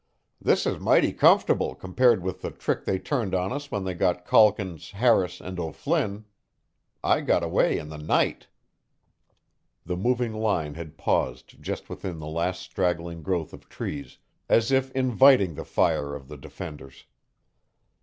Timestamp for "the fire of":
15.53-16.29